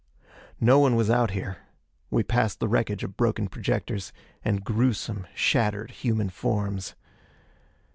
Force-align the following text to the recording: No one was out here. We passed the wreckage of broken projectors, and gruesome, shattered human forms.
No 0.59 0.79
one 0.79 0.95
was 0.95 1.11
out 1.11 1.29
here. 1.29 1.57
We 2.09 2.23
passed 2.23 2.59
the 2.59 2.67
wreckage 2.67 3.03
of 3.03 3.15
broken 3.15 3.47
projectors, 3.47 4.11
and 4.43 4.63
gruesome, 4.63 5.27
shattered 5.35 5.91
human 5.91 6.31
forms. 6.31 6.95